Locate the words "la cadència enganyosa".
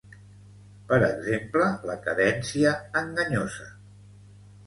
1.91-3.67